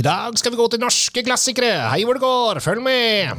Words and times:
I 0.00 0.02
dag 0.02 0.38
skal 0.40 0.54
vi 0.54 0.56
gå 0.56 0.64
til 0.72 0.80
norske 0.80 1.20
klassikere. 1.26 1.74
Hei 1.92 2.06
hvor 2.08 2.16
det 2.16 2.22
går, 2.24 2.60
følg 2.64 2.80
med! 2.80 3.36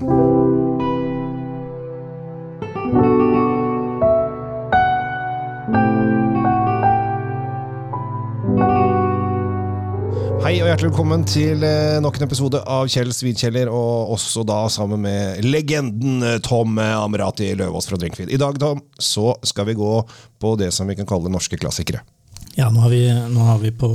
Hei 10.42 10.60
og 10.60 10.70
hjertelig 10.70 10.92
velkommen 10.92 11.26
til 11.26 11.66
eh, 11.66 11.98
nok 12.04 12.22
en 12.22 12.28
episode 12.28 12.62
av 12.62 12.86
Kjell 12.94 13.10
Svidkjeller, 13.10 13.74
og 13.74 14.14
også 14.14 14.46
da 14.46 14.62
sammen 14.70 15.02
med 15.08 15.42
legenden 15.48 16.22
eh, 16.22 16.40
Tom 16.46 16.78
Amrati 16.78 17.56
Løvaas 17.58 17.90
fra 17.90 17.98
Drinkfeed. 17.98 18.30
I 18.30 18.38
dag 18.38 18.62
Tom, 18.62 18.86
så 19.02 19.32
skal 19.42 19.72
vi 19.72 19.80
gå 19.82 19.94
på 20.38 20.58
det 20.62 20.70
som 20.78 20.86
vi 20.86 21.02
kan 21.02 21.10
kalle 21.10 21.34
norske 21.34 21.58
klassikere. 21.58 22.06
Ja, 22.58 22.68
nå 22.74 22.82
har 22.84 22.92
vi, 22.92 23.00
nå 23.32 23.46
har 23.48 23.60
vi 23.62 23.70
på 23.72 23.88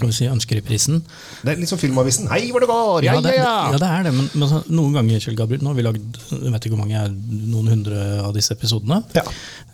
kan 0.00 0.08
vi 0.08 0.14
si, 0.16 0.26
Ønskeriprisen. 0.30 1.02
Det 1.44 1.52
er 1.52 1.60
litt 1.60 1.68
som 1.68 1.80
Filmavisen. 1.80 2.30
Hei 2.32 2.46
hvor 2.48 2.64
det 2.64 2.70
går! 2.70 3.04
Ja, 3.04 3.18
ja, 3.18 3.24
det, 3.26 3.34
ja! 3.36 3.52
ja, 3.74 3.80
det 3.82 3.90
er 3.90 4.06
det. 4.08 4.12
Men, 4.16 4.30
men 4.40 4.54
noen 4.72 4.96
ganger 4.96 5.20
Kjell 5.20 5.36
Gabriel, 5.36 5.60
nå 5.64 5.74
har 5.74 5.76
vi 5.78 5.84
lagd 5.84 6.20
jeg 6.30 6.54
vet 6.54 6.66
ikke 6.66 6.78
hvor 6.78 6.86
mange 6.86 7.02
noen 7.52 7.68
hundre 7.74 8.04
av 8.24 8.32
disse 8.36 8.56
episodene. 8.56 9.02
Ja. 9.16 9.26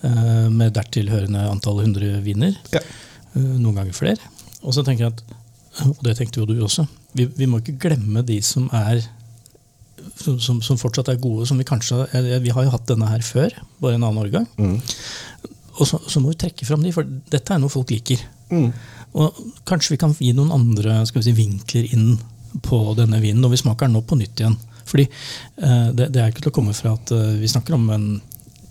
eh, 0.02 0.46
med 0.50 0.74
dertil 0.74 1.12
hørende 1.12 1.46
antall 1.52 1.84
hundre 1.84 2.16
viner. 2.24 2.56
Ja. 2.74 2.82
Eh, 2.82 3.42
noen 3.60 3.78
ganger 3.78 3.94
flere. 3.96 4.32
Og 4.66 4.74
så 4.74 4.82
tenker 4.82 5.06
jeg 5.06 5.14
at, 5.14 5.22
og 5.86 6.02
det 6.02 6.16
tenkte 6.18 6.42
jo 6.42 6.48
du 6.50 6.56
også, 6.66 6.86
vi, 7.14 7.28
vi 7.36 7.46
må 7.46 7.62
ikke 7.62 7.78
glemme 7.86 8.26
de 8.26 8.40
som 8.42 8.66
er 8.74 9.04
som, 10.16 10.38
som, 10.40 10.58
som 10.64 10.78
fortsatt 10.80 11.10
er 11.12 11.20
gode. 11.20 11.46
som 11.46 11.58
Vi 11.60 11.66
kanskje, 11.68 12.02
eh, 12.10 12.36
vi 12.42 12.50
har 12.54 12.66
jo 12.66 12.74
hatt 12.74 12.90
denne 12.90 13.08
her 13.10 13.22
før, 13.22 13.54
bare 13.82 14.00
en 14.00 14.06
annen 14.06 14.22
årgang. 14.24 14.50
Mm. 14.58 14.80
Og 15.76 15.88
så, 15.88 16.00
så 16.08 16.22
må 16.22 16.32
vi 16.32 16.40
trekke 16.40 16.66
fram 16.68 16.84
de, 16.84 16.92
for 16.94 17.08
dette 17.30 17.52
er 17.52 17.60
noe 17.60 17.72
folk 17.72 17.90
liker. 17.92 18.22
Mm. 18.50 18.70
Og 19.20 19.42
kanskje 19.68 19.94
vi 19.94 20.00
kan 20.00 20.14
gi 20.16 20.32
noen 20.36 20.54
andre 20.54 21.02
skal 21.08 21.22
vi 21.22 21.28
si, 21.28 21.36
vinkler 21.36 21.92
inn 21.96 22.16
på 22.64 22.78
denne 22.96 23.20
vinen 23.20 23.42
når 23.44 23.54
vi 23.54 23.60
smaker 23.60 23.88
den 23.88 23.96
nå 23.98 24.04
på 24.06 24.18
nytt 24.18 24.40
igjen. 24.40 24.56
Fordi 24.86 25.06
eh, 25.06 25.88
det, 25.96 26.10
det 26.14 26.22
er 26.22 26.30
ikke 26.30 26.46
til 26.46 26.52
å 26.52 26.56
komme 26.60 26.74
fra 26.76 26.94
at 26.96 27.12
eh, 27.14 27.36
vi 27.40 27.50
snakker 27.50 27.76
om 27.76 27.88
en, 27.92 28.06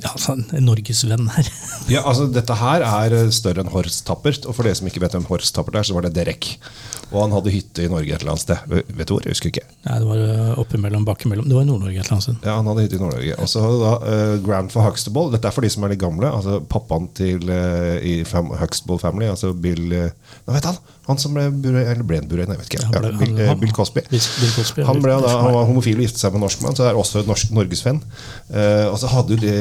ja, 0.05 0.11
altså 0.13 0.35
en 0.37 0.65
norgesvenn 0.69 1.29
her. 1.35 1.49
Ja, 1.95 2.01
altså 2.09 2.25
Dette 2.33 2.55
her 2.57 2.81
er 2.87 3.13
eh, 3.13 3.27
større 3.35 3.61
enn 3.65 3.69
Horst 3.73 4.05
Tappert. 4.07 4.45
Og 4.49 4.55
for 4.57 4.65
dere 4.65 4.77
som 4.77 4.87
ikke 4.89 5.01
vet 5.03 5.13
hvem 5.17 5.27
Horst 5.29 5.53
Tappert 5.57 5.81
er, 5.81 5.85
så 5.89 5.97
var 5.97 6.07
det 6.07 6.15
Derek. 6.15 6.53
Og 7.11 7.19
han 7.21 7.33
hadde 7.35 7.51
hytte 7.53 7.83
i 7.85 7.89
Norge 7.91 8.09
et 8.15 8.23
eller 8.23 8.33
annet 8.33 8.41
sted. 8.45 8.71
Vet 8.97 9.05
du 9.09 9.13
hvor? 9.13 9.25
Jeg 9.25 9.35
husker 9.35 9.51
ikke. 9.51 9.65
Nei, 9.85 9.99
det 10.01 10.07
var 10.09 10.23
eh, 10.23 10.53
oppimellom, 10.63 11.05
mellom 11.05 11.45
Det 11.49 11.53
var 11.57 11.65
i 11.65 11.69
Nord-Norge 11.69 11.99
et 11.99 12.01
eller 12.07 12.15
annet 12.17 12.25
sted. 12.27 12.39
Ja, 12.47 12.55
Han 12.57 12.69
hadde 12.71 12.85
hytte 12.87 12.97
i 12.97 13.03
Nord-Norge. 13.03 13.37
Og 13.43 13.51
så 13.51 13.61
hadde 13.65 13.83
da 13.83 13.93
uh, 14.01 14.33
Grandfor 14.47 14.87
Huxtable. 14.87 15.27
Dette 15.35 15.49
er 15.51 15.55
for 15.55 15.65
de 15.67 15.71
som 15.75 15.85
er 15.85 15.93
litt 15.93 16.01
gamle. 16.01 16.31
Altså 16.33 16.57
Pappaen 16.71 17.07
til 17.17 17.45
uh, 17.51 17.95
i 18.01 18.17
fam 18.27 18.49
Huxtable 18.57 18.97
Family, 19.01 19.29
altså 19.29 19.53
Bill 19.53 19.85
uh, 19.93 20.09
Nå 20.47 20.57
vet 20.57 20.69
han? 20.71 20.81
Han 21.05 21.19
som 21.21 21.35
ble 21.37 21.43
ble 21.53 21.83
en 21.85 22.01
burøy, 22.25 22.41
jeg 22.47 22.49
vet 22.49 22.65
ikke. 22.71 22.81
Ja, 22.81 22.89
ble- 22.97 23.11
ja, 23.11 23.17
Bill, 23.19 23.35
han- 23.45 23.59
Bill 23.61 23.73
Cosby. 23.77 24.01
Bill- 24.09 24.53
Cosby, 24.55 24.81
ja. 24.81 24.87
han, 24.89 25.01
ble 25.03 25.17
da, 25.21 25.35
han 25.43 25.53
var 25.53 25.67
homofil 25.69 25.99
og 25.99 26.05
giftet 26.07 26.23
seg 26.23 26.33
med 26.33 26.39
en 26.41 26.45
norskmann, 26.47 26.77
så 26.77 26.87
er 26.89 26.97
også 26.97 27.21
en 27.21 27.29
norsk 27.29 27.53
norgesvenn. 27.53 27.99
Uh, 28.49 28.87
og 28.89 28.97
så 29.03 29.11
hadde 29.13 29.37
jo 29.37 29.43
de 29.43 29.53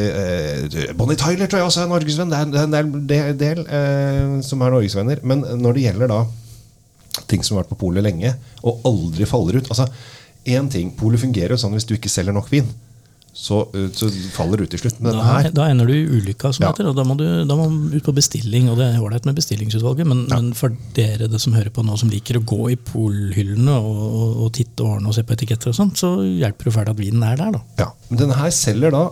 Bonnie 0.98 1.18
Tyler 1.20 1.46
tror 1.50 1.62
jeg 1.62 1.68
også 1.70 1.84
er 1.84 1.90
norgesvenn. 1.92 2.32
Det 2.32 2.40
er 2.60 2.64
en 2.64 2.74
del, 3.08 3.34
del 3.40 3.62
uh, 3.66 4.40
som 4.46 4.62
er 4.64 4.74
norgesvenner. 4.76 5.22
Men 5.26 5.44
når 5.60 5.78
det 5.78 5.86
gjelder 5.88 6.12
da 6.14 6.22
ting 7.30 7.44
som 7.46 7.56
har 7.56 7.64
vært 7.64 7.74
på 7.76 7.82
polet 7.86 8.02
lenge, 8.04 8.34
og 8.66 8.82
aldri 8.88 9.26
faller 9.30 9.60
ut 9.60 9.68
altså, 9.70 9.86
en 10.50 10.66
ting, 10.72 10.90
Polet 10.98 11.22
fungerer 11.22 11.54
jo 11.54 11.60
sånn 11.62 11.72
hvis 11.76 11.86
du 11.88 11.94
ikke 11.96 12.10
selger 12.12 12.34
nok 12.36 12.50
vin, 12.52 12.66
så, 13.34 13.62
uh, 13.74 13.86
så 13.94 14.06
faller 14.34 14.60
det 14.60 14.66
ut 14.68 14.74
til 14.74 14.82
slutt. 14.84 14.98
Men 15.02 15.16
Da, 15.18 15.38
da 15.54 15.64
ender 15.70 15.88
du 15.90 15.94
i 15.94 16.04
ulykka, 16.06 16.52
som 16.54 16.66
Ja. 16.66 16.72
heter, 16.72 16.86
og 16.90 16.94
da 16.98 17.02
må, 17.06 17.16
du, 17.18 17.24
da 17.48 17.56
må 17.58 17.64
du 17.70 17.96
ut 17.96 18.04
på 18.06 18.14
bestilling. 18.14 18.68
og 18.70 18.78
Det 18.78 18.86
er 18.92 19.00
ålreit 19.02 19.26
med 19.26 19.34
bestillingsutvalget, 19.38 20.06
men, 20.06 20.24
men 20.30 20.52
for 20.54 20.74
dere 20.94 21.26
det 21.30 21.40
som 21.42 21.54
hører 21.56 21.72
på 21.74 21.82
nå, 21.86 21.96
som 21.98 22.10
liker 22.12 22.38
å 22.38 22.44
gå 22.46 22.60
i 22.74 22.76
polhyllene 22.92 23.74
og, 23.74 24.02
og, 24.06 24.36
og 24.46 24.52
titte 24.54 24.84
og 24.86 24.98
ordne 24.98 25.10
og 25.10 25.16
se 25.16 25.24
på 25.26 25.34
etiketter, 25.34 25.72
og 25.72 25.78
sånt, 25.80 25.98
så 25.98 26.12
hjelper 26.22 26.70
det 26.70 26.76
fælt 26.78 26.92
at 26.94 27.00
vinen 27.02 27.26
er 27.26 27.40
der. 27.40 27.56
da. 27.58 27.62
Ja, 27.82 27.88
men 28.10 28.22
denne 28.22 28.38
her 28.38 28.54
selger 28.54 28.94
da 28.94 29.04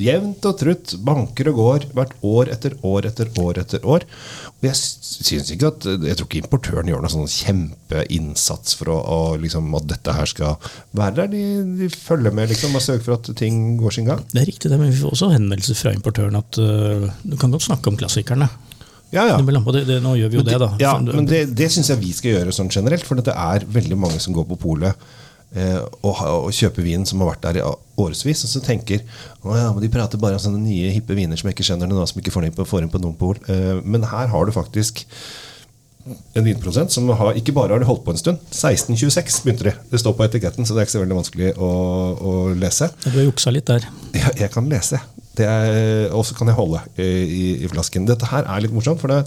jevnt 0.00 0.46
og 0.48 0.56
trutt, 0.58 0.94
banker 1.06 1.50
og 1.52 1.58
går, 1.60 1.84
hvert 1.94 2.14
år 2.26 2.50
etter 2.54 2.74
år 2.86 3.06
etter 3.10 3.28
år 3.38 3.60
etter 3.62 3.84
år. 3.86 4.06
Og 4.60 4.66
jeg 4.66 4.76
synes 4.76 5.52
ikke 5.54 5.70
at, 5.70 5.86
jeg 6.04 6.18
tror 6.18 6.28
ikke 6.28 6.42
importøren 6.42 6.90
gjør 6.90 7.04
noen 7.04 7.14
sånn 7.14 7.30
kjempeinnsats 7.30 8.74
for 8.80 8.92
å, 8.92 8.96
å 9.00 9.20
liksom, 9.40 9.70
at 9.78 9.86
dette 9.92 10.16
her 10.16 10.30
skal 10.30 10.72
være 10.96 11.14
der. 11.20 11.30
De, 11.34 11.44
de 11.82 11.90
følger 11.94 12.34
med 12.34 12.50
liksom, 12.50 12.74
og 12.74 12.84
sørger 12.84 13.06
for 13.06 13.18
at 13.18 13.30
ting 13.38 13.78
går 13.80 13.96
sin 13.96 14.10
gang. 14.10 14.24
Det 14.32 14.42
er 14.42 14.50
riktig, 14.50 14.72
det, 14.72 14.80
men 14.80 14.90
vi 14.90 14.98
får 15.00 15.14
også 15.14 15.30
henvendelser 15.36 15.78
fra 15.78 15.94
importøren 15.96 16.40
at 16.40 16.60
uh, 16.60 17.06
du 17.22 17.38
kan 17.40 17.54
godt 17.54 17.68
snakke 17.68 17.92
om 17.92 18.00
klassikerne. 18.00 18.50
Ja, 19.10 19.24
ja. 19.26 19.38
Det, 19.42 19.86
det, 19.88 19.96
nå 20.04 20.14
gjør 20.18 20.30
vi 20.30 20.38
jo 20.38 20.44
det, 20.46 20.58
da. 20.62 20.68
Ja, 20.78 20.92
men 21.02 21.26
det, 21.26 21.48
det 21.58 21.66
syns 21.74 21.90
jeg 21.90 21.98
vi 21.98 22.12
skal 22.14 22.36
gjøre 22.36 22.54
sånn 22.54 22.70
generelt. 22.70 23.06
For 23.06 23.18
det 23.18 23.34
er 23.34 23.66
veldig 23.66 23.98
mange 23.98 24.20
som 24.22 24.34
går 24.36 24.46
på 24.52 24.58
polet 24.68 25.10
og, 25.50 26.12
ha- 26.20 26.32
og 26.44 26.52
kjøper 26.54 26.84
vin 26.86 27.02
som 27.08 27.20
har 27.24 27.32
vært 27.32 27.42
der 27.48 27.58
i 27.58 27.64
årevis, 28.00 28.44
og 28.46 28.52
så 28.52 28.60
tenker 28.62 29.00
ja, 29.02 29.70
men 29.74 29.80
de 29.82 29.90
prater 29.92 30.20
bare 30.22 30.38
om 30.38 30.42
sånne 30.44 30.60
nye, 30.62 30.92
hippe 30.94 31.16
viner 31.18 31.36
som 31.40 31.48
jeg 31.50 31.56
ikke 31.58 31.66
skjønner 31.66 31.90
noe 31.90 32.06
som 32.06 32.20
ikke 32.22 32.30
får 32.34 32.46
inn 32.46 32.54
på, 32.54 32.66
får 32.70 32.86
inn 32.86 32.92
på 32.92 33.00
noen 33.02 33.16
pol. 33.18 33.40
Eh, 33.50 33.80
men 33.82 34.06
her 34.06 34.30
har 34.30 34.46
du 34.46 34.54
faktisk 34.54 35.02
en 36.34 36.44
vinprodusent 36.46 36.92
som 36.94 37.08
har, 37.08 37.32
ikke 37.38 37.54
bare 37.56 37.72
har 37.74 37.82
de 37.82 37.88
holdt 37.88 38.04
på 38.06 38.14
en 38.14 38.20
stund. 38.20 38.38
1626 38.50 39.40
begynte 39.46 39.68
de. 39.70 39.74
Det 39.92 40.00
står 40.02 40.16
på 40.18 40.26
etiketten, 40.26 40.66
så 40.66 40.74
det 40.74 40.82
er 40.82 40.88
ikke 40.88 40.96
så 40.98 41.02
veldig 41.04 41.18
vanskelig 41.20 41.50
å, 41.58 41.70
å 42.20 42.34
lese. 42.58 42.90
Du 43.06 43.10
har 43.14 43.26
juksa 43.28 43.52
litt 43.54 43.66
der. 43.70 43.86
Ja, 44.16 44.30
jeg 44.44 44.50
kan 44.54 44.68
lese. 44.70 45.00
Og 45.40 46.24
så 46.26 46.34
kan 46.36 46.50
jeg 46.50 46.56
holde 46.58 46.82
i, 47.00 47.64
i, 47.64 47.68
flasken. 47.70 48.04
Dette 48.08 48.28
her 48.28 48.44
er 48.44 48.64
litt 48.64 48.74
morsomt, 48.74 49.00
for 49.00 49.08
det, 49.12 49.22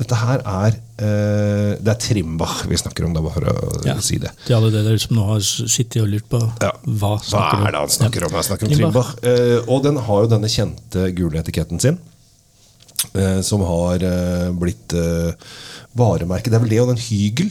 dette 0.00 0.16
her 0.16 0.40
er 0.48 0.76
eh, 1.04 1.72
Det 1.82 1.90
er 1.92 1.98
Trimbach 2.00 2.62
vi 2.70 2.78
snakker 2.80 3.04
om, 3.04 3.12
da, 3.16 3.20
bare 3.24 3.52
å 3.52 3.82
Ja. 3.84 3.98
si 4.00 4.16
det. 4.22 4.30
Til 4.46 4.56
alle 4.56 4.70
dere 4.72 4.96
som 5.02 5.16
nå 5.18 5.26
har 5.28 5.42
sittet 5.44 6.00
og 6.02 6.08
lurt 6.14 6.28
på 6.30 6.40
Ja. 6.62 6.72
hva 6.86 7.18
Hva 7.20 7.42
er 7.66 7.74
det 7.74 7.82
han 7.82 7.92
snakker 7.98 8.26
om? 8.28 8.32
Han 8.38 8.46
snakker 8.48 8.70
om 8.70 8.72
Trimbach. 8.72 9.12
Trimbach. 9.20 9.58
Eh, 9.58 9.68
og 9.68 9.82
den 9.84 10.00
har 10.06 10.24
jo 10.24 10.32
denne 10.32 10.48
kjente 10.48 11.10
gule 11.18 11.42
etiketten 11.42 11.80
sin, 11.82 11.98
som 13.42 13.60
har 13.66 14.02
eh, 14.02 14.50
blitt 14.56 14.92
eh, 14.96 15.32
varemerke. 15.98 16.48
Det 16.50 16.56
er 16.58 16.64
vel 16.64 16.72
det 16.72 16.80
og 16.80 16.88
den 16.94 17.02
Hygel. 17.02 17.50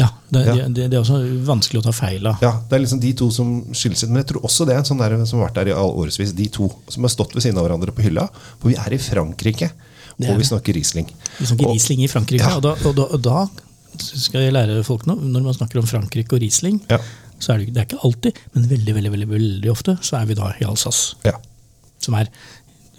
Ja, 0.00 0.06
det, 0.32 0.44
Ja. 0.46 0.54
Det, 0.68 0.86
det 0.88 0.96
er 0.96 1.02
også 1.02 1.18
vanskelig 1.44 1.82
å 1.82 1.84
ta 1.84 1.92
feil 1.92 2.24
av. 2.30 2.38
Ja, 2.40 2.52
Det 2.68 2.76
er 2.78 2.80
liksom 2.86 3.00
de 3.02 3.12
to 3.20 3.26
som 3.34 3.50
skilles 3.76 4.00
ut. 4.04 4.08
Men 4.08 4.22
jeg 4.22 4.30
tror 4.32 4.46
også 4.48 4.64
det 4.64 4.74
er 4.74 4.78
en 4.80 4.88
sånn 4.88 5.02
der 5.02 5.16
som 5.28 5.40
har 5.42 5.50
vært 5.50 5.58
der 5.60 5.72
i 5.72 5.76
årevis. 5.76 6.32
De 6.38 6.46
to 6.48 6.70
som 6.88 7.04
har 7.04 7.12
stått 7.12 7.34
ved 7.36 7.42
siden 7.44 7.58
av 7.60 7.66
hverandre 7.68 7.92
på 7.92 8.06
hylla. 8.06 8.28
For 8.62 8.70
vi 8.72 8.78
er 8.80 8.96
i 8.96 9.00
Frankrike, 9.02 9.68
og 10.20 10.38
vi 10.40 10.46
snakker 10.48 10.72
Riesling. 10.78 11.10
Vi 11.38 11.46
snakker 11.50 11.66
Og- 11.68 11.74
Riesling 11.74 12.04
i 12.04 12.08
Frankrike, 12.08 12.40
Ja. 12.48 12.56
og, 12.56 12.62
da, 12.62 12.72
og, 12.88 12.94
da, 12.96 13.02
og 13.12 13.20
da 13.22 13.48
skal 13.98 14.40
jeg 14.46 14.52
lære 14.56 14.82
folk 14.84 15.04
noe. 15.06 15.16
Når 15.20 15.42
man 15.42 15.54
snakker 15.58 15.78
om 15.82 15.86
Frankrike 15.86 16.32
og 16.32 16.40
Riesling, 16.40 16.80
Ja. 16.88 16.98
så 17.38 17.52
er 17.54 17.58
det, 17.58 17.74
det 17.74 17.82
er 17.82 17.86
ikke 17.90 18.04
alltid, 18.04 18.32
men 18.54 18.68
veldig 18.68 18.94
veldig, 18.94 19.10
veldig, 19.12 19.28
veldig 19.28 19.70
ofte 19.70 19.98
så 20.00 20.20
er 20.22 20.26
vi 20.26 20.34
da 20.34 20.52
i 20.60 20.64
Alsace, 20.64 21.16
Ja. 21.24 21.32
som 21.98 22.14
er 22.14 22.28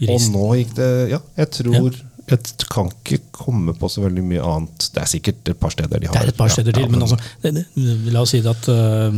Og 0.09 0.23
nå 0.33 0.47
gikk 0.61 0.73
det 0.79 0.89
Ja, 1.11 1.19
jeg 1.37 1.51
tror 1.59 1.91
Jeg 2.31 2.67
kan 2.71 2.89
ikke 2.89 3.19
komme 3.35 3.73
på 3.75 3.89
så 3.91 4.05
veldig 4.05 4.23
mye 4.23 4.43
annet. 4.45 4.85
Det 4.95 5.01
er 5.01 5.09
sikkert 5.09 5.49
et 5.51 5.59
par 5.59 5.73
steder 5.73 5.99
de 5.99 6.07
har 6.07 6.15
Det 6.15 6.21
er 6.29 6.31
et 6.31 6.37
par 6.37 6.53
steder 6.53 6.71
ja, 6.71 6.77
til, 6.77 6.85
ja, 6.85 6.91
men 6.93 7.01
altså, 7.01 7.17
det, 7.43 7.65
det, 7.75 8.13
la 8.13 8.21
oss 8.23 8.31
si 8.31 8.39
det 8.41 8.53
at 8.53 8.69
uh, 8.71 9.11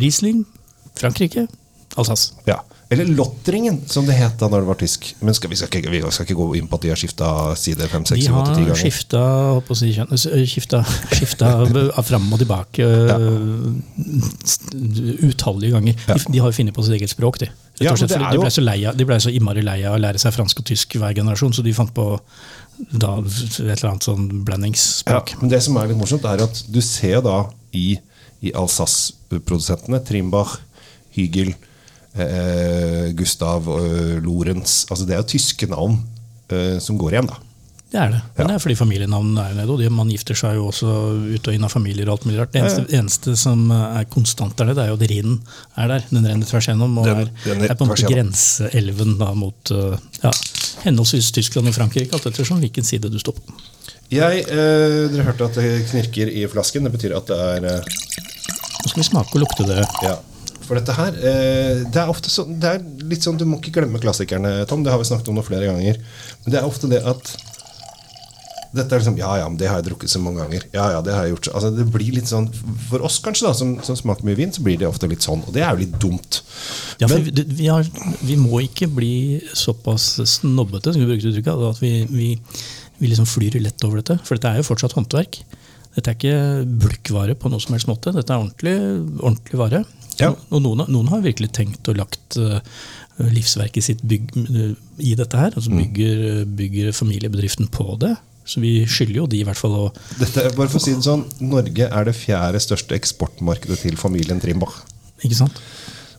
Riesling, 0.00 0.42
Frankrike, 0.98 1.46
Alsace. 1.96 2.34
ja. 2.48 2.58
Eller 2.88 3.04
Lottringen, 3.18 3.80
som 3.90 4.06
det 4.06 4.14
het 4.14 4.36
da 4.38 4.46
når 4.46 4.60
det 4.62 4.68
var 4.68 4.76
tysk. 4.78 5.08
Men 5.26 5.34
skal, 5.34 5.50
vi, 5.50 5.56
skal 5.58 5.66
ikke, 5.80 5.90
vi 5.90 5.98
skal 6.14 6.22
ikke 6.28 6.36
gå 6.38 6.44
inn 6.54 6.68
på 6.70 6.76
at 6.78 6.84
de 6.84 6.88
har 6.92 6.98
skifta 7.00 7.30
side 7.58 7.82
fem, 7.90 8.04
seks, 8.06 8.28
De 8.28 8.30
åtte, 8.30 8.52
ti 8.54 8.62
har 8.62 8.70
ganger. 8.70 8.78
kjønn- 9.96 10.12
eh, 10.14 10.44
skifta, 10.46 10.84
skifta 11.10 11.48
fram 12.06 12.28
og 12.32 12.38
tilbake 12.44 12.86
eh, 12.86 13.18
utallige 15.26 15.72
ganger. 15.74 15.94
Ja. 16.06 16.14
De, 16.14 16.20
de 16.32 16.38
har 16.44 16.48
jo 16.52 16.56
funnet 16.60 16.74
på 16.76 16.82
sitt 16.86 16.94
eget 17.00 17.10
språk, 17.10 17.38
de. 17.42 17.48
Ja, 17.82 17.90
slett, 17.98 18.14
er 18.16 18.22
de 18.32 18.38
ble 18.40 18.50
så 18.54 18.62
leia, 18.64 18.92
de 18.96 19.04
ble 19.08 19.18
så 19.20 19.28
innmari 19.34 19.60
lei 19.66 19.80
av 19.84 19.98
å 19.98 20.00
lære 20.00 20.18
seg 20.22 20.32
fransk 20.32 20.62
og 20.62 20.66
tysk 20.70 20.94
hver 21.00 21.12
generasjon, 21.18 21.52
så 21.58 21.64
de 21.66 21.74
fant 21.76 21.90
på 21.96 22.06
da, 22.92 23.10
et 23.20 23.58
eller 23.66 23.88
annet 23.90 24.06
sånn 24.06 24.24
Ja, 24.30 24.38
blandingsspråk. 24.48 25.34
men 25.42 25.50
det 25.52 25.60
som 25.64 25.76
er 25.80 25.90
litt 25.90 25.98
morsomt, 26.00 26.24
er 26.28 26.38
at 26.46 26.56
du 26.72 26.78
ser 26.84 27.18
da 27.26 27.36
i, 27.76 27.98
i 28.46 28.54
Alsace-produsentene 28.56 30.00
Trimbach, 30.06 30.52
Hygel, 31.16 31.50
eh, 32.18 33.12
Gustav, 33.18 33.66
eh, 33.78 34.16
Lorentz 34.24 34.84
altså 34.90 35.06
Det 35.06 35.14
er 35.16 35.22
jo 35.22 35.30
tyske 35.36 35.68
navn 35.70 35.98
eh, 36.50 36.78
som 36.82 36.98
går 36.98 37.12
igjen, 37.16 37.26
da. 37.32 37.42
Det 37.86 38.00
er 38.02 38.08
det. 38.10 38.20
Men 38.34 38.42
Ja. 38.42 38.46
det 38.50 38.54
er 38.56 38.62
fordi 38.64 38.74
familienavnene 38.76 39.42
er 39.46 39.54
nede, 39.54 39.70
og 39.70 39.78
de, 39.78 39.88
man 39.94 40.08
gifter 40.10 40.34
seg 40.34 40.56
jo 40.58 40.64
også 40.72 40.88
ut 41.36 41.46
og 41.48 41.54
inn 41.54 41.64
av 41.64 41.70
familier 41.70 42.08
og 42.10 42.16
alt 42.16 42.24
mulig 42.26 42.40
rart. 42.40 42.50
Det 42.52 42.60
eneste, 42.64 42.82
eneste 42.98 43.36
som 43.38 43.70
er 43.70 44.04
konstant 44.10 44.56
der 44.58 44.66
nede, 44.72 44.82
er 44.82 44.88
jo 44.90 44.96
at 44.98 45.04
Rhinen 45.08 45.36
er 45.78 45.88
der. 45.92 46.02
Den 46.10 46.26
renner 46.26 46.46
tvers 46.50 46.66
gjennom 46.66 46.98
og 46.98 47.06
Den- 47.06 47.20
er, 47.22 47.30
den 47.44 47.62
er 47.70 47.74
på 47.78 47.86
en 47.86 47.92
måte 47.92 48.10
grenseelven 48.10 49.14
da 49.22 49.30
mot 49.38 49.70
uh, 49.70 49.94
ja, 50.24 50.32
henholdsvis 50.82 51.30
Tyskland 51.38 51.68
og 51.70 51.74
Frankrike, 51.78 52.12
alt 52.12 52.26
ettersom 52.26 52.58
hvilken 52.60 52.84
side 52.84 53.08
du 53.08 53.18
står 53.22 53.38
på. 53.38 53.54
Jeg, 54.10 54.42
eh, 54.50 55.08
Dere 55.14 55.24
hørte 55.30 55.44
at 55.48 55.54
det 55.58 55.86
knirker 55.90 56.28
i 56.30 56.44
flasken. 56.50 56.84
Det 56.86 56.92
betyr 56.92 57.16
at 57.16 57.26
det 57.26 57.38
er 57.38 57.64
eh, 57.70 57.80
Nå 58.82 58.90
skal 58.92 59.00
vi 59.02 59.06
smake 59.08 59.34
og 59.34 59.40
lukte 59.46 59.64
det. 59.66 59.80
Ja. 60.04 60.18
For 60.66 60.74
dette 60.78 60.94
her 60.96 61.14
eh, 61.22 61.82
Det 61.86 62.00
er 62.02 62.10
ofte 62.10 62.30
så, 62.32 62.42
Det 62.46 62.70
er 62.76 62.80
litt 63.06 63.22
sånn 63.22 63.38
Du 63.38 63.44
må 63.46 63.60
ikke 63.60 63.76
glemme 63.78 64.00
klassikerne, 64.02 64.58
Tom. 64.66 64.82
Det 64.82 64.90
har 64.94 64.98
vi 65.02 65.06
snakket 65.08 65.30
om 65.30 65.38
noe 65.38 65.46
flere 65.46 65.68
ganger. 65.70 66.00
Men 66.44 66.54
det 66.54 66.58
er 66.60 66.66
ofte 66.66 66.90
det 66.90 67.02
at 67.06 67.30
Dette 68.76 68.92
er 68.92 69.00
liksom, 69.00 69.16
Ja, 69.20 69.30
ja, 69.40 69.46
men 69.48 69.56
det 69.60 69.68
har 69.70 69.78
jeg 69.80 69.86
drukket 69.86 70.10
så 70.12 70.20
mange 70.20 70.42
ganger. 70.42 70.64
Ja, 70.74 70.88
ja, 70.96 70.98
det 71.06 71.14
har 71.14 71.24
jeg 71.24 71.36
gjort 71.36 71.46
så. 71.48 71.52
Altså, 71.56 71.70
det 71.78 71.86
blir 71.94 72.16
litt 72.18 72.28
sånn, 72.28 72.48
For 72.90 73.04
oss 73.06 73.20
kanskje 73.24 73.46
da, 73.46 73.52
som, 73.56 73.76
som 73.86 73.96
smaker 73.96 74.26
mye 74.26 74.36
vin, 74.36 74.52
så 74.52 74.64
blir 74.66 74.76
det 74.80 74.88
ofte 74.90 75.08
litt 75.08 75.24
sånn. 75.24 75.44
Og 75.46 75.54
det 75.54 75.62
er 75.64 75.70
jo 75.72 75.84
litt 75.84 75.94
dumt. 76.02 76.40
Ja, 77.00 77.06
for 77.08 77.16
Men- 77.22 77.30
vi, 77.30 77.46
vi, 77.62 77.68
har, 77.72 77.86
vi 78.26 78.36
må 78.40 78.60
ikke 78.66 78.90
bli 78.92 79.14
såpass 79.56 80.16
snobbete 80.34 80.92
som 80.92 81.00
vi 81.00 81.08
brukte 81.08 81.30
uttrykket, 81.30 81.64
at 81.70 81.80
vi, 81.80 81.92
vi, 82.10 82.28
vi 83.00 83.12
liksom 83.14 83.28
flyr 83.30 83.56
lett 83.62 83.86
over 83.86 84.02
dette. 84.02 84.18
For 84.26 84.36
dette 84.36 84.52
er 84.52 84.60
jo 84.60 84.68
fortsatt 84.68 84.98
håndverk. 84.98 85.40
Dette 85.96 86.12
er 86.12 86.18
ikke 86.18 86.66
bulkvare 86.84 87.34
på 87.40 87.48
noe 87.52 87.62
som 87.62 87.72
helst 87.76 87.88
måte. 87.88 88.12
Dette 88.14 88.32
er 88.34 88.42
ordentlig, 88.42 88.76
ordentlig 89.22 89.60
vare. 89.60 89.82
Ja. 90.20 90.30
Og 90.52 90.62
noen, 90.64 90.84
noen 90.92 91.10
har 91.12 91.24
virkelig 91.24 91.50
tenkt 91.56 91.88
og 91.92 91.98
lagt 92.00 92.36
uh, 92.40 92.58
livsverket 93.32 93.84
sitt 93.84 94.04
bygg, 94.08 94.30
uh, 94.48 94.74
i 95.00 95.14
dette 95.18 95.40
her. 95.40 95.56
Altså 95.56 95.72
bygger, 95.72 96.44
bygger 96.56 96.92
familiebedriften 96.96 97.68
på 97.72 97.96
det. 98.00 98.14
Så 98.46 98.60
vi 98.62 98.76
skylder 98.86 99.22
jo 99.22 99.26
de 99.26 99.40
i 99.40 99.46
hvert 99.48 99.58
fall 99.58 99.74
å 99.74 99.84
Dette, 100.20 100.44
er- 100.44 100.54
bare 100.54 100.70
for 100.70 100.78
å 100.78 100.84
si 100.84 100.94
det 100.94 101.02
sånn, 101.04 101.24
Norge 101.42 101.88
er 101.88 102.06
det 102.06 102.14
fjerde 102.14 102.60
største 102.62 102.94
eksportmarkedet 102.94 103.80
til 103.82 103.96
familien 103.98 104.38
Trimbach. 104.40 104.84
Ikke 105.24 105.40
sant? 105.40 105.58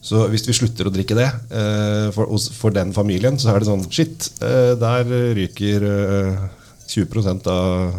Så 0.07 0.25
hvis 0.31 0.43
vi 0.47 0.55
slutter 0.55 0.87
å 0.87 0.91
drikke 0.93 1.15
det 1.17 1.27
eh, 1.27 2.09
for, 2.15 2.29
for 2.55 2.75
den 2.75 2.91
familien, 2.95 3.37
så 3.39 3.53
er 3.53 3.63
det 3.63 3.67
sånn 3.69 3.85
Shit, 3.91 4.27
eh, 4.45 4.73
der 4.79 5.07
ryker 5.35 5.85
eh, 5.87 6.43
20% 6.87 7.47
av, 7.51 7.97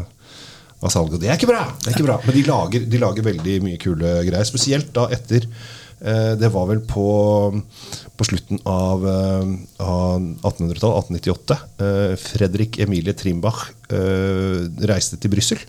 av 0.78 0.92
salget. 0.94 1.20
Det 1.22 1.30
er 1.30 1.38
ikke 1.38 1.50
bra! 1.50 1.64
det 1.82 1.90
er 1.90 1.96
ikke 1.96 2.06
bra 2.06 2.19
Men 2.25 2.36
de 2.36 2.44
lager, 2.46 2.86
de 2.92 3.02
lager 3.02 3.26
veldig 3.26 3.56
mye 3.64 3.80
kule 3.82 4.14
greier. 4.28 4.46
Spesielt 4.48 4.92
da 4.96 5.08
etter 5.14 5.46
eh, 5.48 6.34
Det 6.38 6.52
var 6.54 6.69
vel 6.70 6.84
på, 6.86 7.08
på 8.19 8.28
slutten 8.28 8.62
av, 8.69 9.08
eh, 9.14 9.56
av 9.82 10.20
1800-tallet, 10.20 11.10
1898. 11.19 11.58
Eh, 11.88 12.14
Fredrik 12.22 12.78
Emilie 12.84 13.16
Trimbach 13.19 13.66
eh, 13.90 14.69
reiste 14.90 15.19
til 15.19 15.34
Brussel 15.34 15.66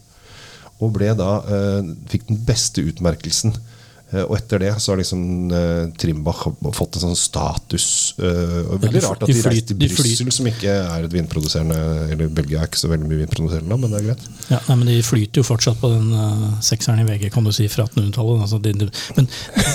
og 0.79 0.93
ble 0.95 1.11
da, 1.17 1.31
eh, 1.43 1.91
fikk 2.11 2.29
den 2.29 2.39
beste 2.47 2.85
utmerkelsen. 2.87 3.55
Eh, 4.09 4.23
og 4.25 4.35
etter 4.39 4.63
det 4.63 4.71
så 4.81 4.93
har 4.93 5.01
liksom 5.01 5.51
eh, 5.53 5.83
Trimbach 6.01 6.45
fått 6.73 6.97
en 6.97 7.03
sånn 7.07 7.19
status. 7.19 7.87
Eh, 8.17 8.55
og 8.65 8.81
veldig 8.85 9.03
rart 9.05 9.25
at 9.25 9.29
de 9.29 9.35
de, 9.37 9.43
reiste 9.45 9.75
til 9.75 9.79
Brussel, 9.83 10.31
som 10.33 10.49
ikke 10.49 10.73
er 10.79 11.05
et 11.05 11.13
vinproduserende 11.13 11.77
Eller 12.09 12.31
Belgia 12.33 12.63
er 12.63 12.71
ikke 12.71 12.81
så 12.81 12.89
veldig 12.91 13.09
mye 13.09 13.21
vinproduserende, 13.23 13.77
men 13.77 13.93
det 13.93 14.01
er 14.01 14.07
greit. 14.09 14.25
Ja, 14.49 14.61
nei, 14.69 14.79
men 14.81 14.89
De 14.89 14.97
flyter 15.05 15.43
jo 15.43 15.47
fortsatt 15.47 15.79
på 15.81 15.91
den 15.93 16.09
uh, 16.15 16.57
sekseren 16.65 17.03
i 17.03 17.07
VG 17.07 17.29
kan 17.33 17.45
du 17.45 17.53
si, 17.55 17.67
fra 17.71 17.85
1800-tallet. 17.85 18.43
Altså, 18.47 18.59
men 19.17 19.29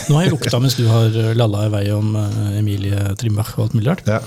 nå 0.08 0.18
har 0.18 0.26
jeg 0.26 0.34
lukta 0.34 0.60
mens 0.62 0.78
du 0.78 0.84
har 0.90 1.14
eh, 1.14 1.32
lalla 1.38 1.68
i 1.68 1.72
vei 1.72 1.86
om 1.94 2.14
uh, 2.18 2.58
Emilie 2.58 3.14
Trimbach 3.20 3.54
og 3.56 3.68
alt 3.68 3.78
mulig 3.78 3.92
rart. 3.92 4.06
Ja. 4.10 4.20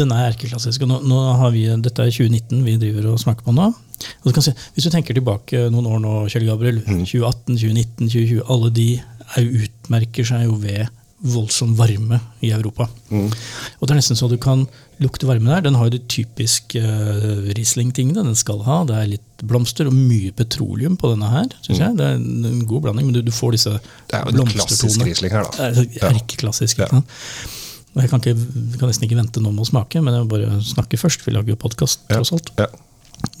Den 0.00 0.14
er 0.16 0.30
erkeklassisk. 0.30 0.84
og 0.86 0.90
Nå, 0.90 1.00
nå 1.10 1.20
har 1.40 1.54
vi, 1.54 1.66
dette 1.84 2.06
er 2.06 2.12
2019 2.14 2.64
vi 2.66 2.76
driver 2.80 3.12
og 3.12 3.20
smaker 3.22 3.46
på 3.46 3.54
nå. 3.56 3.70
Og 3.70 4.30
du 4.30 4.32
kan 4.36 4.44
se, 4.44 4.54
hvis 4.74 4.86
du 4.86 4.92
tenker 4.94 5.16
tilbake 5.16 5.66
noen 5.72 5.88
år 5.90 6.00
nå, 6.00 6.14
Kjell 6.32 6.48
Gabriel, 6.48 6.80
2018, 6.86 7.58
2019, 7.60 8.08
2020 8.08 8.40
Alle 8.54 8.72
de 8.78 8.88
er 9.36 9.44
jo, 9.44 9.66
utmerker 9.66 10.26
seg 10.26 10.46
jo 10.48 10.56
ved 10.62 10.88
voldsom 11.20 11.74
varme 11.76 12.16
i 12.40 12.48
Europa. 12.56 12.86
Og 13.12 13.82
det 13.84 13.92
er 13.92 13.98
nesten 13.98 14.16
så 14.16 14.28
du 14.30 14.38
kan 14.40 14.64
lukte 15.04 15.28
varme 15.28 15.52
der. 15.52 15.66
Den 15.66 15.76
har 15.76 15.88
jo 15.88 15.98
de 15.98 16.00
typiske 16.08 16.80
uh, 16.80 17.50
Riesling-tingene 17.56 18.24
den 18.24 18.38
skal 18.38 18.62
ha. 18.64 18.80
Det 18.88 18.96
er 18.96 19.10
litt 19.14 19.44
blomster 19.44 19.88
og 19.90 19.96
mye 19.96 20.32
petroleum 20.36 20.96
på 21.00 21.12
denne 21.12 21.28
her. 21.32 21.52
Synes 21.66 21.82
jeg. 21.84 21.98
Det 22.00 22.08
er 22.08 22.16
en 22.16 22.64
god 22.68 22.86
blanding, 22.88 23.10
men 23.10 23.18
du, 23.18 23.22
du 23.26 23.32
får 23.36 23.58
disse 23.58 23.76
blomstertonene. 23.76 24.08
Det 24.08 24.16
er 24.16 24.40
jo 24.40 24.46
en 24.46 24.54
klassisk. 24.56 25.06
Riesling 25.10 25.36
her, 25.36 25.48
da. 25.48 25.70
Det 25.76 25.88
er. 26.00 26.14
Erkeklassisk. 26.14 26.80
Ja. 26.80 26.88
ikke 26.88 27.02
sant? 27.02 27.58
Og 27.94 28.02
jeg 28.04 28.10
kan, 28.12 28.20
ikke, 28.22 28.34
kan 28.78 28.90
nesten 28.90 29.06
ikke 29.08 29.18
vente 29.18 29.42
nå 29.42 29.50
med 29.50 29.64
å 29.64 29.68
smake, 29.70 29.98
men 30.04 30.14
jeg 30.14 30.26
må 30.26 30.30
bare 30.30 30.60
snakke 30.62 30.98
først. 31.00 31.24
Vi 31.26 31.32
lager 31.34 31.54
jo 31.54 31.58
podkast, 31.58 32.04
Ja. 32.08 32.20
tross 32.20 32.30
alt. 32.36 32.52
Ja. 32.60 32.68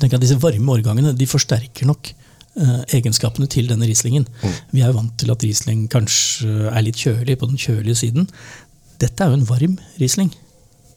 Tenk 0.00 0.16
at 0.16 0.20
Disse 0.24 0.36
varme 0.42 0.74
årgangene 0.74 1.12
de 1.16 1.26
forsterker 1.30 1.86
nok 1.88 2.10
eh, 2.10 2.80
egenskapene 2.98 3.46
til 3.48 3.68
denne 3.70 3.86
Rieslingen. 3.88 4.26
Mm. 4.42 4.56
Vi 4.74 4.82
er 4.82 4.90
jo 4.90 4.98
vant 4.98 5.14
til 5.22 5.30
at 5.32 5.46
Riesling 5.46 5.86
kanskje 5.92 6.66
er 6.72 6.82
litt 6.82 6.98
kjølig 7.00 7.38
på 7.40 7.46
den 7.48 7.56
kjølige 7.62 7.96
siden. 8.02 8.26
Dette 9.00 9.24
er 9.24 9.30
jo 9.32 9.38
en 9.38 9.46
varm 9.48 9.78
Riesling. 10.02 10.34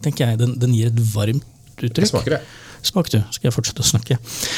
tenker 0.03 0.27
jeg. 0.33 0.39
Den, 0.41 0.57
den 0.59 0.73
gir 0.75 0.89
et 0.89 0.99
varmt 1.13 1.45
uttrykk. 1.77 2.01
Det 2.01 2.09
smaker 2.09 2.37
det. 2.37 2.41
Smak 2.83 3.07
du, 3.13 3.15
skal 3.31 3.47
jeg 3.47 3.53
fortsette 3.55 3.79
å 3.79 3.87
snakke. 3.87 4.17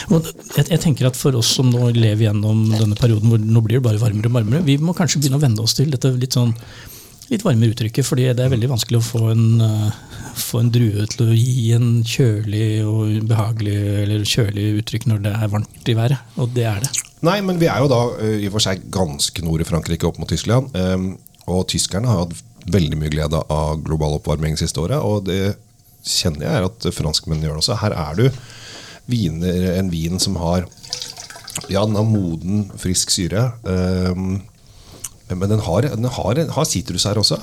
Jeg, 0.10 0.64
jeg 0.72 0.80
tenker 0.82 1.06
at 1.12 1.18
For 1.20 1.36
oss 1.38 1.52
som 1.60 1.68
nå 1.70 1.92
lever 1.94 2.24
gjennom 2.26 2.64
denne 2.72 2.98
perioden 2.98 3.30
hvor 3.30 3.38
nå 3.38 3.62
blir 3.62 3.78
det 3.78 3.84
bare 3.86 4.02
varmere 4.02 4.32
og 4.32 4.40
varmere, 4.40 4.64
vi 4.66 4.80
må 4.82 4.96
kanskje 4.98 5.20
begynne 5.22 5.38
å 5.38 5.44
venne 5.44 5.62
oss 5.62 5.76
til 5.78 5.92
dette 5.94 6.10
litt 6.18 6.34
sånn 6.34 6.56
litt 7.32 7.44
varmere 7.46 7.74
uttrykket. 7.74 8.06
fordi 8.06 8.28
det 8.34 8.44
er 8.46 8.52
veldig 8.54 8.70
vanskelig 8.70 9.00
å 9.00 9.06
få 9.06 9.32
en, 9.32 9.62
eh, 9.62 9.92
få 10.36 10.60
en 10.62 10.72
drue 10.72 11.06
til 11.10 11.26
å 11.26 11.36
gi 11.36 11.72
en 11.74 12.04
kjølig 12.04 12.68
og 12.86 13.28
behagelig 13.28 13.78
eller 14.04 14.26
kjølig 14.30 14.66
uttrykk 14.82 15.08
når 15.08 15.22
det 15.24 15.34
er 15.34 15.48
varmt 15.54 15.90
i 15.90 15.96
været. 15.98 16.20
Og 16.38 16.54
det 16.54 16.66
er 16.70 16.80
det. 16.82 16.92
Nei, 17.26 17.40
men 17.42 17.58
vi 17.58 17.66
er 17.72 17.80
jo 17.82 17.88
da 17.90 18.02
ø, 18.20 18.32
i 18.40 18.48
og 18.48 18.52
for 18.58 18.60
seg 18.68 18.84
ganske 18.94 19.42
nord 19.44 19.62
i 19.62 19.68
Frankrike 19.68 20.06
opp 20.06 20.20
mot 20.20 20.30
Tyskland. 20.30 20.70
ehm, 20.74 21.18
og 21.48 21.68
tyskerne 21.68 22.08
har 22.08 22.26
hatt 22.26 22.42
veldig 22.68 22.98
mye 22.98 23.10
glede 23.14 23.42
av 23.50 23.84
global 23.84 24.20
oppvarming 24.20 24.58
siste 24.58 24.78
året. 24.82 24.98
Og 25.02 25.26
det 25.26 25.56
kjenner 26.06 26.46
jeg 26.46 26.54
er 26.54 26.66
at 26.66 26.88
franskmennene 26.94 27.48
gjør 27.48 27.58
det 27.58 27.64
også. 27.64 27.80
Her 27.82 27.94
er 27.94 28.16
du 28.16 28.30
viner, 29.08 29.78
en 29.80 29.90
vin 29.90 30.20
som 30.20 30.36
har 30.42 30.66
Ja, 31.70 31.86
den 31.86 31.96
har 31.96 32.04
moden, 32.04 32.70
frisk 32.78 33.10
syre. 33.10 33.54
ehm, 33.64 34.42
men 35.30 35.50
den 35.50 35.60
har, 35.66 35.82
den 35.96 36.06
har, 36.06 36.42
har 36.58 36.66
sitrus 36.70 37.06
her 37.10 37.18
også. 37.18 37.40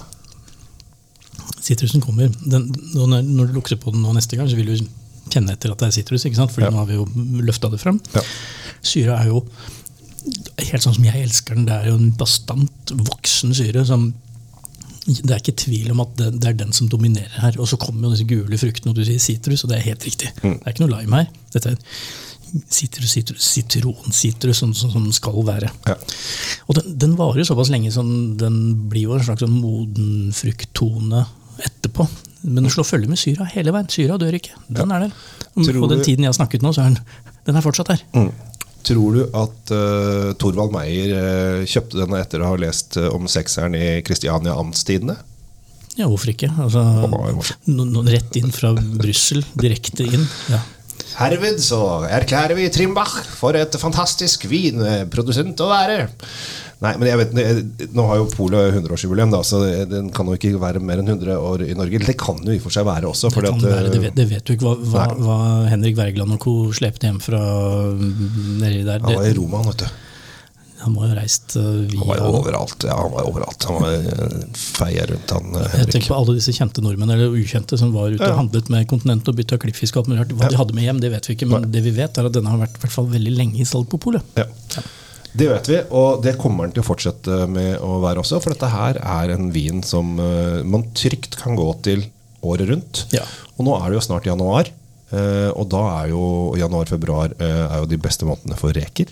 Sitrusen 1.63 2.03
kommer. 2.03 2.31
Den, 2.47 2.69
når, 2.95 3.23
når 3.23 3.51
du 3.51 3.57
lukter 3.59 3.79
på 3.81 3.93
den 3.95 4.03
nå 4.03 4.13
neste 4.17 4.39
gang, 4.39 4.49
så 4.51 4.59
vil 4.59 4.73
du 4.73 4.89
kjenne 5.33 5.55
etter 5.55 5.73
at 5.73 5.79
det 5.83 5.89
er 5.91 5.95
sitrus. 5.99 6.25
ikke 6.27 6.39
sant? 6.39 6.53
Fordi 6.55 6.67
Ja. 6.67 6.73
nå 6.75 6.83
har 6.83 6.89
vi 6.91 6.99
jo 6.99 7.07
løfta 7.47 7.71
det 7.71 7.81
fram. 7.83 8.01
Ja. 8.15 8.23
Syra 8.83 9.21
er 9.23 9.31
jo 9.31 9.45
helt 10.59 10.83
sånn 10.85 10.95
som 10.99 11.07
jeg 11.07 11.23
elsker 11.27 11.55
den. 11.59 11.67
Det 11.67 11.75
er 11.79 11.89
jo 11.91 11.99
en 11.99 12.13
bastant, 12.19 12.93
voksen 12.93 13.55
syre. 13.55 13.85
som 13.87 14.13
det 15.07 15.31
er 15.35 15.41
ikke 15.41 15.57
tvil 15.59 15.91
om 15.91 16.01
at 16.05 16.13
det, 16.19 16.29
det 16.41 16.49
er 16.53 16.59
den 16.61 16.73
som 16.73 16.89
dominerer 16.91 17.41
her. 17.43 17.57
Og 17.59 17.67
så 17.71 17.79
kommer 17.81 18.07
jo 18.07 18.13
disse 18.15 18.27
gule 18.31 18.59
fruktene, 18.59 18.93
og 18.93 18.99
du 18.99 19.05
sier 19.07 19.19
sitrus, 19.23 19.65
og 19.65 19.71
det 19.73 19.79
er 19.81 19.89
helt 19.91 20.05
riktig. 20.07 20.31
Mm. 20.43 20.59
Det 20.61 20.67
er 20.67 20.75
ikke 20.77 20.85
noe 20.87 21.01
lime 21.01 21.23
her. 21.23 21.33
Dette 21.55 21.73
er 21.73 21.79
sitrus, 22.73 23.15
sitrus, 23.17 23.47
sitronsitrus, 23.55 24.61
sånn 24.63 24.75
som 24.77 24.93
som 24.93 25.07
den 25.07 25.17
skal 25.17 25.39
være. 25.47 25.71
Ja. 25.89 25.97
Og 26.69 26.77
den, 26.79 26.97
den 27.05 27.17
varer 27.19 27.47
såpass 27.49 27.73
lenge, 27.73 27.93
som 27.95 28.09
den, 28.09 28.37
den 28.41 28.59
blir 28.93 29.09
jo 29.09 29.17
en 29.17 29.25
slags 29.27 29.45
sånn 29.45 29.57
moden 29.57 30.35
frukttone 30.37 31.25
etterpå. 31.63 32.07
Men 32.43 32.65
den 32.65 32.73
slår 32.75 32.89
følge 32.89 33.11
med 33.11 33.21
syra 33.21 33.47
hele 33.53 33.75
veien. 33.75 33.91
Syra 33.93 34.19
dør 34.21 34.39
ikke. 34.39 34.57
Den 34.69 34.95
er 34.95 35.07
der. 35.07 35.19
Tror 35.55 35.85
på 35.85 35.93
den 35.93 36.03
tiden 36.03 36.27
jeg 36.27 36.33
har 36.33 36.39
snakket 36.41 36.65
nå, 36.65 36.73
så 36.75 36.85
er 36.85 36.95
den, 36.95 37.35
den 37.47 37.59
er 37.59 37.65
fortsatt 37.65 37.93
her. 37.95 38.03
Mm. 38.17 38.33
Tror 38.83 39.15
du 39.15 39.21
at 39.39 39.71
uh, 39.71 40.33
Thorvald 40.43 40.73
Meyer 40.75 41.13
uh, 41.15 41.67
kjøpte 41.71 42.01
denne 42.01 42.19
etter 42.19 42.43
å 42.43 42.51
ha 42.51 42.57
lest 42.59 42.99
uh, 42.99 43.13
om 43.15 43.29
sekseren 43.31 43.77
i 43.79 44.01
Kristiania 44.07 44.57
Amtstidene? 44.59 45.15
Ja, 45.95 46.09
hvorfor 46.09 46.33
ikke? 46.33 46.49
Altså, 46.65 46.81
rett 48.09 48.39
inn 48.41 48.53
fra 48.55 48.73
Brussel, 48.75 49.45
direkte 49.61 50.07
inn. 50.09 50.25
Ja. 50.51 50.63
Herved 51.19 51.61
så 51.63 51.81
erklærer 52.09 52.57
vi 52.59 52.71
Trimbach 52.73 53.21
for 53.37 53.57
et 53.59 53.77
fantastisk 53.81 54.47
vinprodusent 54.51 55.61
å 55.63 55.71
være. 55.71 56.05
Nei, 56.83 56.93
men 56.99 57.07
jeg 57.07 57.19
vet, 57.21 57.83
Nå 57.95 58.05
har 58.09 58.19
jo 58.19 58.31
Polet 58.33 58.75
100-årsjubileum, 58.75 59.35
så 59.47 59.61
den 59.87 60.09
kan 60.15 60.27
jo 60.27 60.35
ikke 60.35 60.59
være 60.59 60.83
mer 60.83 60.99
enn 61.03 61.13
100 61.15 61.37
år 61.39 61.63
i 61.69 61.77
Norge. 61.79 62.01
Det 62.03 62.17
kan 62.19 62.41
jo 62.43 62.51
i 62.51 62.59
og 62.59 62.65
for 62.65 62.75
seg 62.75 62.89
være 62.89 63.07
også. 63.13 63.31
Det, 63.31 63.39
kan 63.39 63.61
at, 63.61 63.67
være, 63.69 63.93
det, 63.93 64.01
vet, 64.03 64.17
det 64.19 64.27
vet 64.33 64.47
du 64.49 64.57
ikke 64.57 64.67
hva, 64.67 64.75
hva, 64.91 65.05
hva 65.23 65.37
Henrik 65.71 65.99
Wergeland 66.01 66.35
og 66.35 66.43
co. 66.43 66.57
slepte 66.75 67.07
hjem 67.07 67.21
fra 67.23 67.43
mm, 67.95 68.17
nedi 68.65 68.83
der. 68.89 69.05
Han 69.05 69.21
var 69.21 69.29
i 69.29 69.37
Roma, 69.39 69.63
vet 69.69 69.85
du. 69.85 70.02
Han 70.83 70.93
må 70.95 71.05
jo 71.05 71.11
ha 71.13 71.17
reist 71.21 71.55
via 71.57 71.99
Han 72.01 72.09
var 72.11 72.19
jo 72.21 72.31
overalt. 72.41 72.87
Ja, 72.89 72.97
han 73.01 73.13
var 73.15 73.29
overalt. 73.31 73.67
Han 73.71 73.83
var 73.83 73.93
eh, 73.97 74.47
feia 74.59 75.05
rundt, 75.11 75.35
han 75.37 75.57
eh, 75.61 75.77
Jeg 75.83 75.91
tenker 75.95 76.13
på 76.13 76.19
alle 76.21 76.35
disse 76.39 76.55
kjente 76.57 76.83
nordmenn 76.85 77.13
eller 77.15 77.37
ukjente 77.39 77.79
som 77.81 77.93
var 77.95 78.11
ute 78.15 78.23
Ja. 78.23 78.33
og 78.35 78.41
handlet 78.45 78.71
med 78.75 78.89
kontinentet 78.91 79.31
og 79.33 79.39
bytta 79.41 79.59
klippfisk. 79.63 79.97
og 79.97 80.03
alt 80.05 80.11
mulig 80.13 80.23
rart. 80.25 80.35
Hva 80.41 80.51
de 80.53 80.59
hadde 80.63 80.75
med 80.79 80.87
hjem, 80.89 81.01
det 81.05 81.13
vet 81.15 81.29
vi 81.31 81.37
ikke, 81.39 81.49
men 81.53 81.71
det 81.75 81.83
vi 81.87 81.95
vet 81.97 82.19
er 82.19 82.29
at 82.29 82.35
denne 82.37 82.51
har 82.53 82.61
vært 82.65 82.77
i 82.81 82.83
hvert 82.87 82.97
fall 82.97 83.09
veldig 83.13 83.37
lenge 83.39 83.63
i 83.63 83.69
salg 83.69 83.89
på 83.93 84.01
polet. 84.03 84.23
Ja. 84.39 84.47
Det 85.33 85.47
vet 85.49 85.69
vi, 85.71 85.79
og 85.97 86.21
det 86.27 86.35
kommer 86.37 86.67
den 86.69 86.75
til 86.77 86.83
å 86.83 86.89
fortsette 86.91 87.47
med 87.49 87.79
å 87.81 87.95
være 88.03 88.21
også. 88.21 88.37
For 88.45 88.53
dette 88.53 88.69
her 88.69 88.99
er 89.01 89.33
en 89.33 89.49
vin 89.55 89.81
som 89.87 90.19
eh, 90.21 90.61
man 90.69 90.85
trygt 90.93 91.39
kan 91.41 91.57
gå 91.57 91.71
til 91.87 92.05
året 92.45 92.69
rundt. 92.69 93.07
Ja. 93.17 93.23
Og 93.57 93.65
nå 93.65 93.79
er 93.79 93.87
det 93.95 93.97
jo 94.01 94.07
snart 94.11 94.27
januar. 94.29 94.69
eh, 95.13 95.49
og 95.57 95.69
da 95.73 95.81
er 96.03 96.11
jo 96.13 96.23
januar-februar 96.61 97.33
eh, 97.39 97.65
er 97.65 97.79
jo 97.81 97.89
de 97.95 97.99
beste 98.05 98.29
månedene 98.29 98.57
for 98.61 98.73
reker. 98.77 99.09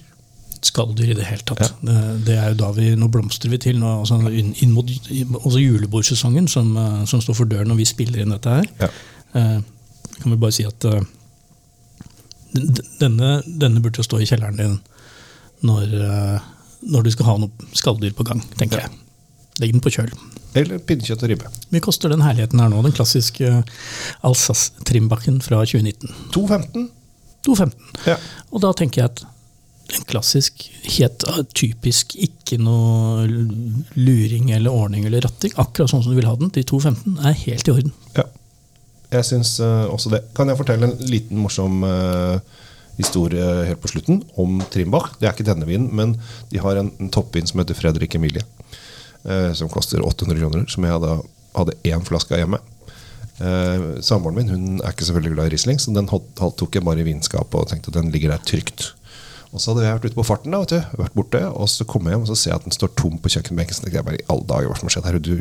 Skalldyr 0.62 1.10
i 1.12 1.16
det 1.16 1.24
hele 1.24 1.42
tatt. 1.48 1.72
Det, 1.80 1.94
det 2.26 2.34
er 2.36 2.50
jo 2.52 2.58
da 2.60 2.70
vi, 2.76 2.90
Nå 3.00 3.08
blomstrer 3.12 3.48
vi 3.52 3.58
til, 3.62 3.78
nå, 3.80 3.94
altså 4.02 4.18
inn, 4.28 4.50
inn 4.60 4.74
mot 4.76 4.84
også 5.40 5.62
julebordsesongen 5.62 6.48
som, 6.52 6.74
eh, 6.76 7.04
som 7.08 7.22
står 7.24 7.38
for 7.38 7.48
døren 7.48 7.70
når 7.72 7.80
vi 7.80 7.88
spiller 7.88 8.20
inn 8.24 8.34
dette 8.34 8.58
her. 8.58 8.68
Ja. 8.82 8.90
Eh, 9.40 9.58
kan 10.20 10.34
vi 10.34 10.36
bare 10.42 10.52
si 10.52 10.66
at 10.68 10.84
eh, 10.90 11.00
denne, 13.00 13.30
denne 13.46 13.80
burde 13.82 14.00
jo 14.02 14.06
stå 14.06 14.20
i 14.20 14.26
kjelleren 14.28 14.58
din 14.58 14.78
når, 15.66 15.94
eh, 16.02 16.48
når 16.92 17.04
du 17.06 17.10
skal 17.14 17.28
ha 17.28 17.36
noe 17.42 17.70
skalldyr 17.76 18.14
på 18.16 18.24
gang, 18.28 18.40
tenker 18.58 18.80
Ja. 18.80 18.88
jeg. 18.88 18.98
Legg 19.60 19.72
den 19.74 19.82
på 19.84 19.90
kjøl. 19.92 20.12
Eller 20.56 20.78
pinnekjøtt 20.82 21.22
og 21.22 21.28
ribbe. 21.30 21.50
Mye 21.70 21.82
koster 21.84 22.08
den 22.10 22.22
herligheten 22.24 22.58
her 22.62 22.70
nå? 22.72 22.80
Den 22.82 22.94
klassiske 22.96 23.50
Alsace-trimbakken 24.24 25.40
fra 25.44 25.60
2019. 25.68 26.08
2,15. 26.32 26.88
2,15. 27.46 27.74
Ja. 28.08 28.16
Og 28.50 28.62
da 28.64 28.72
tenker 28.76 29.02
jeg 29.02 29.10
at 29.12 29.22
en 29.96 30.06
klassisk, 30.08 30.66
helt 30.96 31.24
typisk, 31.56 32.14
ikke 32.16 32.58
noe 32.60 33.26
luring 33.96 34.50
eller 34.54 34.74
ordning 34.74 35.06
eller 35.08 35.24
ratting, 35.26 35.54
akkurat 35.60 35.92
sånn 35.92 36.04
som 36.04 36.12
du 36.12 36.18
vil 36.18 36.28
ha 36.28 36.36
den, 36.38 36.52
de 36.54 36.64
2,15 36.66 37.18
er 37.26 37.40
helt 37.46 37.68
i 37.70 37.74
orden. 37.74 37.96
Ja. 38.18 38.26
Jeg 39.10 39.26
syns 39.26 39.56
eh, 39.58 39.86
også 39.90 40.12
det. 40.12 40.22
Kan 40.36 40.50
jeg 40.50 40.58
fortelle 40.60 40.86
en 40.86 41.00
liten 41.10 41.40
morsom 41.42 41.82
eh, 41.86 42.38
historie 43.00 43.46
helt 43.66 43.82
på 43.82 43.90
slutten 43.90 44.20
om 44.38 44.60
Trimbach? 44.70 45.16
Det 45.18 45.26
er 45.26 45.34
ikke 45.34 45.48
denne 45.48 45.66
vinen, 45.66 45.90
men 45.96 46.14
de 46.52 46.62
har 46.62 46.78
en, 46.78 46.92
en 47.02 47.10
toppvin 47.10 47.48
som 47.48 47.62
heter 47.62 47.78
Fredrik 47.78 48.14
Emilie. 48.14 48.44
eh, 49.24 49.50
som 49.52 49.68
koster 49.68 50.04
800 50.06 50.38
kroner. 50.38 50.68
Som 50.70 50.86
jeg 50.86 50.94
hadde, 50.94 51.16
hadde 51.58 51.78
én 51.90 52.06
flaske 52.06 52.36
av 52.36 52.44
hjemme. 52.44 52.62
Samboeren 54.04 54.36
min 54.36 54.50
hun 54.52 54.64
er 54.84 54.92
ikke 54.92 55.06
så 55.08 55.14
veldig 55.16 55.30
glad 55.32 55.48
i 55.48 55.54
Riesling, 55.54 55.78
så 55.80 55.94
den 55.96 56.08
tok 56.10 56.74
jeg 56.76 56.84
bare 56.84 57.00
i 57.00 57.06
vinskapet 57.06 57.56
og 57.56 57.70
tenkte 57.70 57.88
at 57.88 57.96
den 57.96 58.10
ligger 58.12 58.34
der 58.34 58.42
trygt. 58.44 58.90
Og 59.50 59.58
så 59.58 59.72
hadde 59.72 59.82
jeg 59.82 59.96
vært 59.96 60.10
ute 60.10 60.18
på 60.18 60.26
farten, 60.26 60.54
da, 60.54 60.60
vet 60.62 60.72
du, 60.76 60.98
vært 61.00 61.16
borte, 61.18 61.40
og 61.50 61.66
så 61.70 61.86
kommer 61.88 62.12
jeg 62.12 62.18
hjem 62.18 62.26
og 62.26 62.30
så 62.30 62.38
ser 62.38 62.52
jeg 62.52 62.60
at 62.60 62.66
den 62.68 62.76
står 62.76 62.92
tom 62.98 63.16
på 63.18 63.32
kjøkkenbenken. 63.34 63.74
Så 63.74 63.90
jeg 63.90 64.06
bare 64.06 64.20
i 64.20 64.26
alle 64.30 64.46
dager, 64.46 64.70
hva 64.70 64.78
som 64.78 64.86
har 64.86 64.94
skjedd 64.94 65.08
her? 65.08 65.18
Du, 65.18 65.32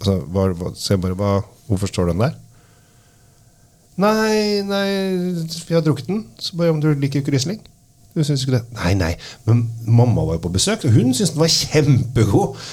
altså, 0.00 0.16
hva, 0.26 0.46
hva, 0.58 0.72
så 0.74 0.94
jeg 0.96 1.02
bare, 1.04 1.18
hva, 1.20 1.34
hvorfor 1.68 1.92
står 1.92 2.10
den 2.10 2.24
der? 2.24 2.34
Nei, 4.02 4.64
nei, 4.66 4.86
vi 5.68 5.76
har 5.76 5.84
drukket 5.86 6.10
den. 6.10 6.24
Så 6.42 6.58
bare, 6.58 6.74
om 6.74 6.80
du 6.82 6.90
liker 6.96 7.22
ikke 7.22 7.34
Riesling? 7.36 7.62
Du 8.12 8.20
syns 8.26 8.42
ikke 8.44 8.58
det? 8.58 8.64
Nei, 8.76 8.92
nei, 8.98 9.12
men 9.46 9.64
mamma 9.86 10.26
var 10.26 10.36
jo 10.36 10.46
på 10.48 10.52
besøk, 10.56 10.82
og 10.88 10.96
hun 10.96 11.14
syntes 11.14 11.32
den 11.32 11.44
var 11.44 11.52
kjempegod. 11.52 12.64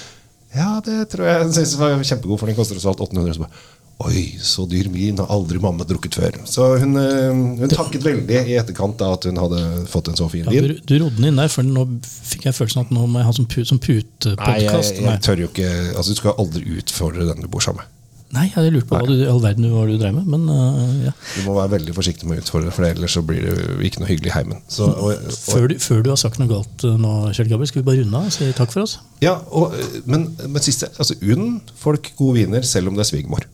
Ja, 0.56 0.72
det 0.84 1.04
tror 1.14 1.30
jeg 1.30 1.44
hun 1.46 1.54
syntes 1.54 1.76
den 1.78 1.84
var 1.84 2.02
kjempegod, 2.02 2.42
for 2.42 2.50
den 2.50 2.58
koster 2.58 2.76
tross 2.76 2.90
alt 2.90 3.06
800. 3.06 3.38
Så 3.38 3.46
bare, 3.46 3.68
Oi, 4.00 4.22
så 4.40 4.64
dyr 4.70 4.88
vin 4.94 5.18
har 5.20 5.28
aldri 5.34 5.60
mamma 5.60 5.84
drukket 5.84 6.16
før. 6.16 6.38
Så 6.48 6.70
hun, 6.80 6.96
eh, 6.96 7.36
hun 7.60 7.72
takket 7.72 8.06
veldig 8.06 8.46
i 8.48 8.56
etterkant 8.56 8.96
da 9.02 9.10
at 9.12 9.28
hun 9.28 9.42
hadde 9.42 9.60
fått 9.92 10.08
en 10.08 10.16
så 10.16 10.30
fin 10.32 10.48
Ja, 10.48 10.54
vin. 10.56 10.72
du, 10.72 10.80
du 10.88 10.96
rodde 11.04 11.20
den 11.20 11.34
inn 11.34 11.42
der, 11.42 11.52
for 11.52 11.68
nå 11.68 11.84
fikk 12.08 12.48
jeg 12.48 12.56
følelsen 12.56 12.86
at 12.86 12.94
nå 12.96 13.04
må 13.12 13.20
jeg 13.20 13.28
ha 13.28 13.36
sånn, 13.36 13.50
pu, 13.52 13.60
sånn 13.68 13.84
Nei, 13.84 14.58
jeg, 14.64 15.00
jeg 15.04 15.22
tør 15.26 15.44
jo 15.44 15.50
ikke 15.52 15.70
Altså, 15.96 16.14
du 16.14 16.20
skal 16.22 16.40
aldri 16.40 16.64
utfordre 16.80 17.28
den 17.28 17.44
du 17.44 17.52
bor 17.52 17.66
sammen 17.66 17.84
med. 17.84 17.96
Nei, 18.30 18.44
jeg 18.46 18.54
hadde 18.54 18.72
lurt 18.76 18.86
på 18.86 18.94
hva 18.94 19.08
du, 19.10 19.24
all 19.26 19.40
verden 19.42 19.66
hva 19.74 19.84
du 19.90 19.96
drev 19.98 20.14
med, 20.20 20.28
men 20.30 20.44
uh, 20.54 20.90
ja. 21.08 21.14
Du 21.34 21.48
må 21.48 21.56
være 21.58 21.74
veldig 21.80 21.96
forsiktig 21.98 22.30
med 22.30 22.38
å 22.38 22.44
utfordre, 22.44 22.72
for 22.76 22.86
ellers 22.86 23.16
så 23.18 23.24
blir 23.26 23.48
det 23.48 23.88
ikke 23.90 24.04
noe 24.04 24.10
hyggelig 24.12 24.30
i 24.30 24.36
heimen. 24.36 24.60
Så, 24.70 24.86
og, 24.86 25.16
og, 25.18 25.38
Før 25.50 25.66
du, 25.72 25.76
før 25.82 26.04
du 26.06 26.12
har 26.14 26.20
sagt 26.22 26.38
noe 26.38 26.52
galt 26.52 26.86
uh, 26.86 26.94
nå, 26.94 27.14
Kjell 27.34 27.50
Gabriel, 27.50 27.72
skal 27.72 27.82
vi 27.82 27.88
bare 27.90 28.04
runde 28.04 28.22
av 28.22 28.30
og 28.30 28.36
si 28.38 28.52
takk 28.54 28.76
for 28.76 28.86
oss? 28.86 29.00
ja, 29.26 29.34
og, 29.50 29.74
men, 30.06 30.30
men 30.46 30.64
siste 30.64 30.92
altså 30.96 31.18
Unn 31.26 31.58
folk 31.82 32.14
gode 32.20 32.44
viner 32.44 32.70
selv 32.70 32.94
om 32.94 33.00
det 33.00 33.08
er 33.08 33.10
svigermor. 33.10 33.50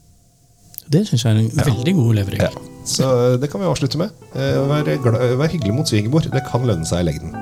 Det 0.91 1.01
syns 1.09 1.25
jeg 1.25 1.33
er 1.33 1.39
en 1.41 1.51
veldig 1.57 1.93
god 1.97 2.15
Ja. 2.41 2.49
Så 2.85 3.07
det 3.41 3.49
kan 3.51 3.61
vi 3.63 3.65
avslutte 3.65 3.97
med. 3.97 4.11
Eh, 4.35 4.59
Vær, 4.69 4.89
glad, 5.01 5.37
vær 5.39 5.49
hyggelig 5.49 5.73
mot 5.73 5.89
svigermor. 5.89 6.27
Det 6.29 6.43
kan 6.45 6.67
lønne 6.69 6.85
seg 6.85 7.01
i 7.01 7.07
lengden. 7.09 7.33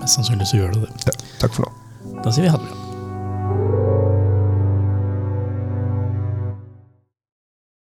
Mest 0.00 0.18
sannsynlig 0.18 0.48
så 0.50 0.58
gjør 0.58 0.74
det 0.74 0.88
det. 0.88 1.12
Ja, 1.12 1.18
takk 1.44 1.54
for 1.54 1.68
nå. 1.68 1.70
Da 2.24 2.32
sier 2.34 2.48
vi 2.48 2.50
ha 2.50 2.58
det 2.58 2.66
bra. 2.66 2.91